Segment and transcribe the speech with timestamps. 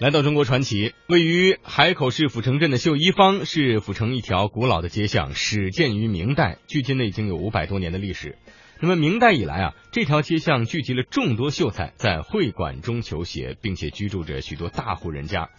[0.00, 8.36] 来到中国传奇，位于海口市阜城镇的绣衣坊是阜城一条古老的街巷，始建于明代，距今呢已经有五百多年的历史。
[8.80, 15.50] 那么明代以来啊，这条街巷聚集了众多秀才在会馆中求学，并且居住着许多大户人家。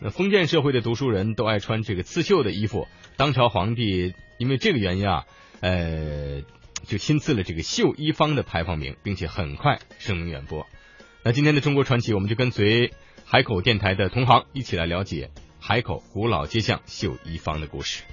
[0.00, 2.88] 那封建社会的读书人都爱穿这个刺绣的衣服，
[3.18, 5.26] 当朝皇帝因为这个原因啊，
[5.60, 6.40] 呃，
[6.86, 10.66] 就亲赐了这个绣衣坊的牌坊名，并且很快声名远播。
[11.24, 12.90] 那今天的中国传奇，我们就跟随。
[13.32, 18.04] 海口电台的同行一起来了解海口古老街巷绣衣坊的故事。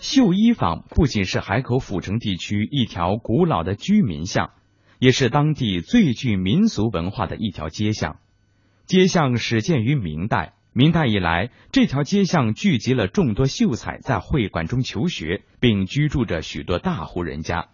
[0.00, 4.50] 绣衣坊不仅是海口府城地区一条古老的居民巷，
[4.98, 8.16] 也是当地最具民俗文化的一条街巷。
[8.86, 17.68] 街巷始建于明代，明代以来，这条街巷聚集了众多秀才在会馆中求学，并居住着许多大户人家。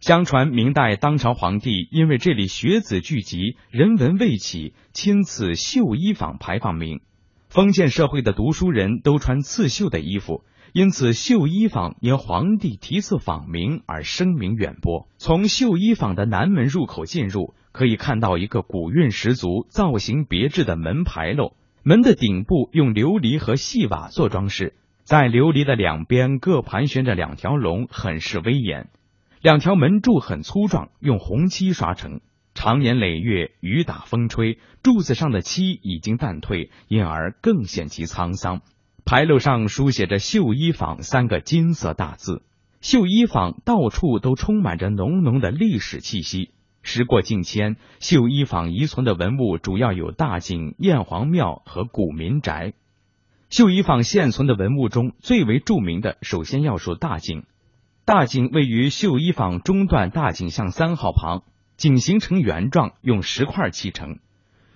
[0.00, 7.00] 相传明代当朝皇帝因为这里学子聚集，人文未起，亲赐绣衣坊牌坊名。
[7.48, 15.08] 封建社会的读书人都穿刺绣的衣服，因此绣衣坊因皇帝题赐坊名而声名远播。
[15.18, 21.54] 从绣衣坊的南门入口进入，可以看到一个古韵十足、造型别致的门牌楼。
[21.82, 28.88] 门的顶部用琉璃和细瓦做装饰，在琉璃的两边各盘旋着两条龙，很是威严。
[29.40, 32.20] 两条门柱很粗壮，用红漆刷成，
[32.54, 38.62] 常年累月，雨打风吹，柱子上的漆已经淡褪，因而更显其沧桑。
[39.04, 42.42] 牌楼上书写着“绣衣坊”三个金色大字。
[42.80, 46.50] 绣衣坊到处都充满着浓浓的历史气息。
[46.82, 52.72] 时过境迁，绣衣坊遗存的文物主要有大井、燕皇庙和古民宅。
[53.50, 57.44] 绣衣坊现存的文物中最为著名的，首先要数大井。
[58.08, 61.42] 大井位于绣衣坊中段大井巷三号旁，
[61.76, 64.18] 井形呈圆状，用石块砌成。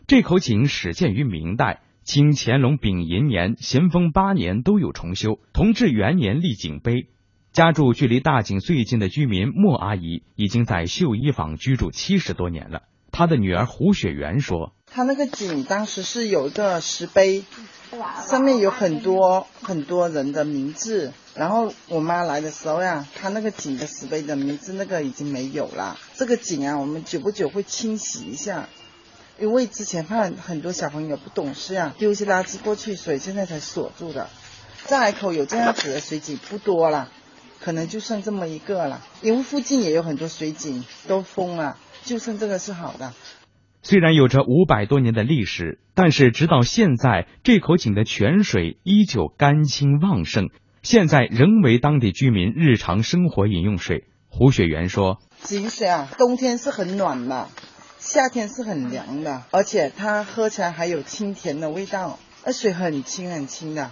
[0.06, 5.38] 这口井始建于明代，清乾隆丙寅年、咸丰八年都有重修。
[5.54, 7.06] 同治元年立井碑。
[7.52, 12.82] 家住距离大井最近的居民莫阿姨，已经在绣衣坊居住七十多年了。
[13.12, 17.44] 他的女儿胡雪媛说：“他那个井当时是有一个石碑。”
[18.26, 25.98] 上面有很多很多人的名字，然后我妈来的时候呀，他那个井的石碑的名字那个已经没有了。
[26.16, 28.70] 这个井啊，我们久不久会清洗一下，
[29.38, 34.30] 因为之前怕很多小朋友不懂事呀，丢些垃圾过去，所以现在才锁住的。
[34.86, 37.10] 在海口有这样子的水井不多了，
[37.60, 39.06] 可能就剩这么一个了。
[39.20, 43.12] 因为附近也有很多水井都封了，就剩这个是好的。
[43.82, 50.50] 虽然有着五百多年的历史，但是直到现在，这口井的泉水依旧干清旺盛，
[50.82, 54.04] 现在仍为当地居民日常生活饮用水。
[54.28, 57.48] 胡雪媛说：“井水啊，冬天是很暖的，
[57.98, 63.90] 夏天是很凉的，而且它喝起来还有清甜的味道，那水很清很清的。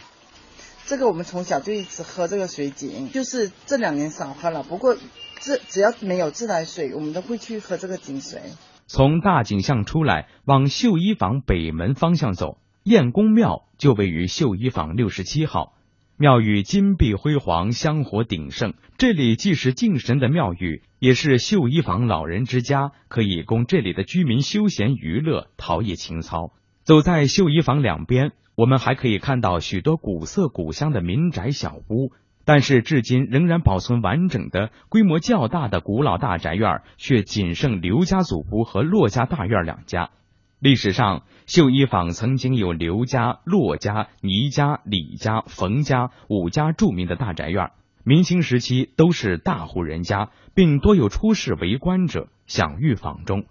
[0.87, 4.63] 这个我们从小就一直喝这个水井，就是这两年少喝了。
[4.63, 4.97] 不过
[5.41, 8.41] 这只要没有自来水，我们都会去喝这个井水。”
[8.87, 15.75] 从大井巷出来，往绣衣坊北门方向走，燕公庙就位于绣衣坊六十七号。
[16.17, 18.75] 庙宇金碧辉煌，香火鼎盛。
[18.99, 26.53] 这里既是敬神的庙宇，也是绣衣坊老人之家，可以供这里的居民休闲娱乐、陶冶情操。
[26.83, 32.13] 走在绣衣坊两边，我们还可以看到许多古色古香的民宅小屋。
[32.53, 40.11] 但是，至今仍然保存完整的、规模较大的古老大宅院，却仅剩刘家祖屋和骆家大院两家。
[40.59, 47.71] 历史上，绣衣坊曾经有刘家、骆家、倪家、李家、冯家五家著名的大宅院，
[48.03, 53.45] 明清时期都是大户人家，并多有出仕为官者享誉坊中。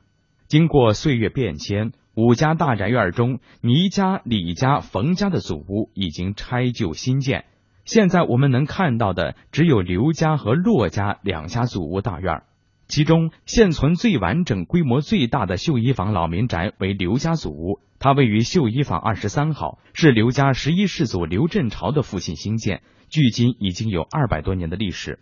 [0.50, 7.46] 经过岁月变迁，五家大宅院中，倪家、李家、冯家的祖屋已经拆旧新建。
[7.90, 12.44] 现在我们能看到的只有刘家和骆家两家祖屋大院，
[12.88, 25.18] 其中现存最完整、规模最大的绣衣坊老民宅为刘家祖屋，它位于绣衣坊二十三号，是刘家十一世祖刘振朝的父亲兴建，距今已经有二百多年的历史。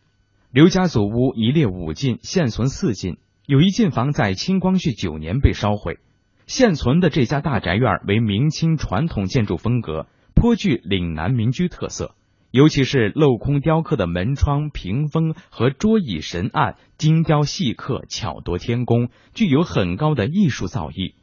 [0.51, 3.15] 刘家祖屋一列五进，现存四进，
[3.45, 5.99] 有一进房在清光绪九年被烧毁。
[6.47, 12.13] 现存的这家大宅院为明清传统建筑风格，颇具岭南民居特色。
[12.51, 21.13] 尤其是镂空雕刻的门窗、屏风和桌椅神案，精雕细刻，巧夺天工，具有很高的艺术造诣。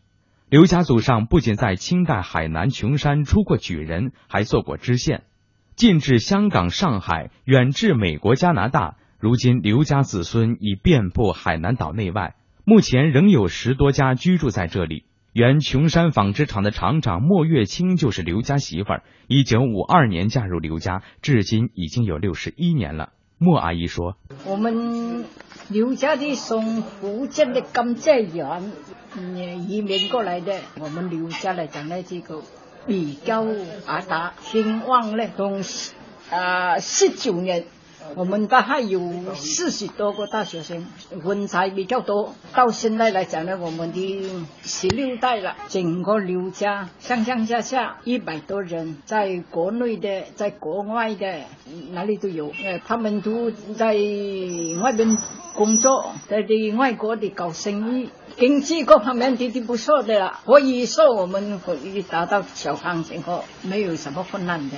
[0.50, 5.25] 刘家祖上不仅在清代海南琼山出过举人，还做过知县，
[5.75, 8.97] 近至香港、上海，远至美国、加拿大。
[9.19, 15.05] 如今刘家子孙已遍布海南岛内外，目前仍有十多家居住在这里。
[15.35, 23.11] 原琼山纺织厂的厂长莫月清就是刘家媳妇儿，一九五二年嫁入刘家，至今已经有六十一年了。
[23.39, 24.17] 莫阿姨说
[24.47, 25.25] ：“我们
[25.69, 28.71] 刘家的从福建的甘蔗园
[29.69, 32.41] 移民过来的，我们刘家来讲呢，这个
[32.87, 33.45] 比较
[33.85, 35.65] 发达兴旺呢，从
[36.31, 37.65] 啊十九年。”
[38.17, 39.01] 我们大概有
[39.35, 40.87] 四十多个大学生，
[41.25, 42.35] 文才比较多。
[42.55, 51.41] 到现在来讲呢，我们的十六代了，整个刘家上上下下一百多人，在国内的，在国外的，
[51.91, 52.53] 哪里都有。
[52.65, 53.95] 呃，他们都在
[54.83, 55.17] 外边
[55.55, 60.41] 工作，在的外国的搞生意，经济各方面都都不错的了。
[60.45, 64.77] 可以说，我们可以达到小康生活，没有什么困难的。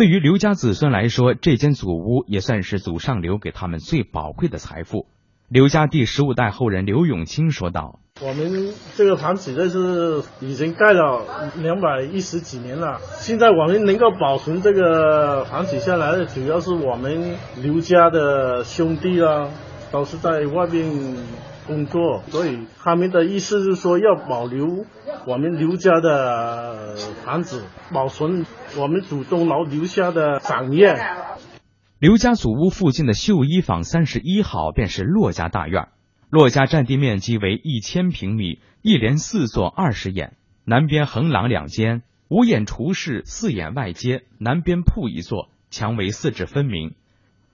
[0.00, 5.04] 对于刘家子孙来说，这间祖屋也算是祖上留给他们最宝贵的财富。
[5.50, 19.50] 刘家第十五代后人刘永清说道：“我们这个房子这是已经盖了两百一十几年了，现在我们能够保存这个房子下来的，主要是我们刘家的兄弟啊，
[19.92, 21.16] 都是在外面。”
[21.66, 24.84] 工作，所以他们的意思是说要保留
[25.26, 28.44] 我们刘家的房子，保存
[28.76, 30.96] 我们祖宗老留下的产业。
[31.98, 35.88] 刘家祖屋附近的绣衣坊三十一号便是骆家大院，
[36.30, 46.94] 骆家占地面积为一千平米，一连四座二十眼，南边横廊两间，五眼厨室，四眼外街，南边铺一座，墙围四指分明。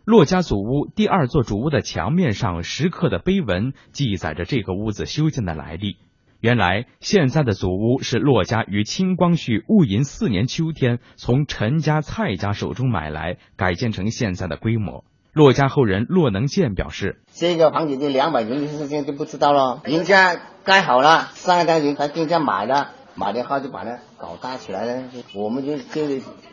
[0.06, 5.96] 骆家祖屋第二座主屋的墙面上石刻的碑文，记载着这个屋子修建的来历。
[6.38, 15.02] 原来，现在的祖屋是骆家于清光绪戊寅四年秋天从陈家、蔡家手中买来，改建成现在的规模。
[15.32, 26.02] 骆家后人骆能建表示：“这个房子的两百年的事情就不知道了，人家盖好了，上一代人才跟家买的。”马连浩就把它搞大起来了，我们就就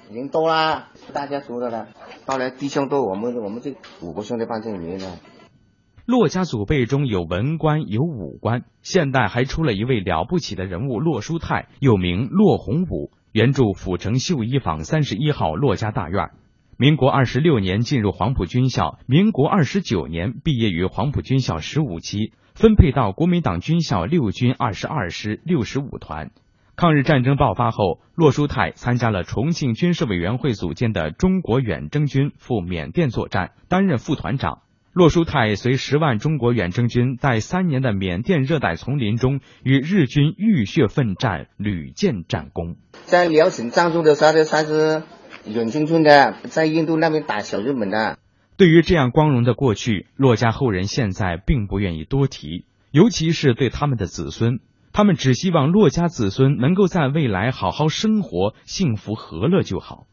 [0.09, 1.89] 人多啦，大家族的了。
[2.25, 5.17] 后来弟兄多，我们我们这五个兄弟搬进里面了。
[6.05, 16.31] 骆家祖辈中有文官有武官，现代还出了一位了不起的人物骆书泰，又名骆洪武，原住府城绣衣坊三十一号骆家大院。
[16.77, 26.31] 民国二十六年进入黄埔军校，民国二十九年毕业于黄埔军校十五期，分配到国民党军校六军二十二师六十五团。
[26.75, 34.59] 抗日战争爆发后，洛书泰参加了重庆军事委员会组建的中国远征军，赴缅甸作战，担任副团长。
[34.91, 42.75] 洛书泰随十万中国远征军在三年的缅甸热带丛林中，与日军浴血奋战，屡建战功。
[43.05, 45.03] 在辽沈战斗的时候，他是
[45.45, 48.17] 远征军的，在印度那边打小日本的。
[48.57, 54.59] 对于这样光荣的过去，骆家后人现在并不愿意多提，尤其是对他们的子孙。
[54.93, 60.05] 他们只希望骆家子孙能够在未来好好生活，幸福和乐就好。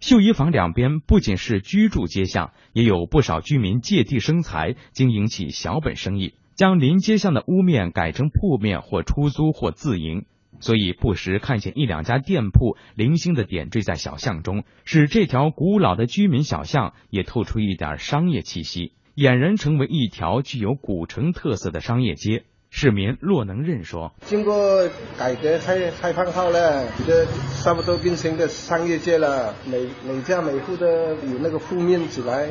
[0.00, 10.24] 绣衣坊两边不仅是居住街巷，也有不少居民借地生财，经营起小本生意，将临街巷的屋面改成铺面，或出租或自营。
[10.58, 22.42] 所以不时看见一两家店铺零星的点缀在小巷中，使这条古老的居民小巷也透出一点商业气息，俨然成为一条具有古城特色的商业街。
[22.70, 24.88] 市民骆能任说：“经过
[25.18, 27.26] 改革开开放后呢，这
[27.62, 29.54] 差不多变成个商业街了。
[29.66, 32.50] 每每家每户的有那个铺面起来，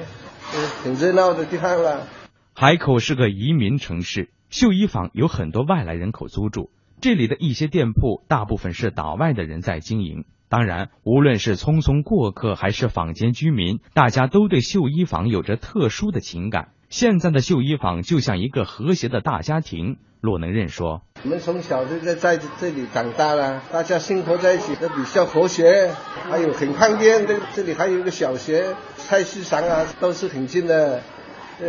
[0.84, 2.08] 很热闹的地方了。”
[2.53, 6.72] 海口是个移民城市，绣衣坊有很多外来人口租住。
[7.00, 10.25] 这里的一些店铺，大部分是岛外的人在经营。
[10.50, 16.70] 当然，无论是匆匆过客还是坊间居民，大家都对绣衣坊有着特殊的情感。
[16.89, 19.98] 现在的绣衣坊就像一个和谐的大家庭。
[20.20, 25.91] 骆能任说：“我们从小就在在这里长大了，大家生活在一起都比较和谐，
[26.29, 27.27] 还有很方便。
[27.27, 31.03] 这这里还有一个小学，菜市场啊都是很近的，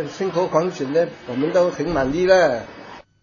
[0.09, 2.63] 生活环境呢我们都很满意了。”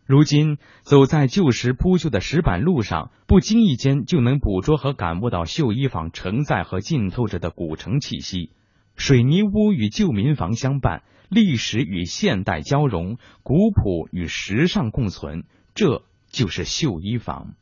[0.06, 8.52] 如今走在旧时铺就的石板路上，不经意间就能捕捉和感悟到绣衣坊承载和浸透着的古城气息。
[8.96, 11.02] 水泥屋与旧民房相伴。
[11.28, 15.42] 历史与现代交融，古朴与时尚共存，
[15.74, 17.56] 这就是绣衣坊。